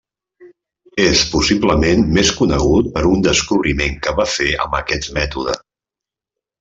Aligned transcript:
És 1.03 1.19
possiblement 1.33 2.01
més 2.15 2.31
conegut 2.39 2.89
per 2.95 3.03
un 3.11 3.21
descobriment 3.29 4.01
que 4.07 4.15
va 4.21 4.27
fer 4.37 4.49
amb 4.65 4.79
aquest 4.81 5.13
mètode. 5.19 5.55